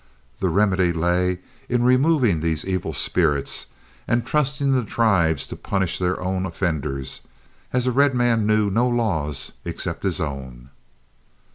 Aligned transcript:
The 0.39 0.49
remedy 0.49 0.91
lay 0.91 1.41
in 1.69 1.83
removing 1.83 2.39
these 2.41 2.65
evil 2.65 2.91
spirits 2.91 3.67
and 4.07 4.25
trusting 4.25 4.71
the 4.71 4.83
tribes 4.83 5.45
to 5.45 5.55
punish 5.55 5.99
their 5.99 6.19
own 6.19 6.43
offenders, 6.47 7.21
as 7.71 7.85
the 7.85 7.91
red 7.91 8.15
man 8.15 8.47
knew 8.47 8.71
no 8.71 8.89
laws 8.89 9.51
except 9.63 10.01
his 10.01 10.19
own. 10.19 10.71